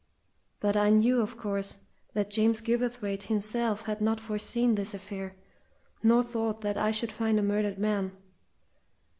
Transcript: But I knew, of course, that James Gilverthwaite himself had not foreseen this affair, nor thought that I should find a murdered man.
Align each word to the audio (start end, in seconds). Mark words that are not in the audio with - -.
But 0.59 0.75
I 0.75 0.89
knew, 0.89 1.21
of 1.21 1.37
course, 1.37 1.77
that 2.15 2.31
James 2.31 2.59
Gilverthwaite 2.59 3.21
himself 3.27 3.83
had 3.83 4.01
not 4.01 4.19
foreseen 4.19 4.73
this 4.73 4.95
affair, 4.95 5.35
nor 6.01 6.23
thought 6.23 6.61
that 6.61 6.75
I 6.75 6.89
should 6.89 7.11
find 7.11 7.37
a 7.37 7.43
murdered 7.43 7.77
man. 7.77 8.11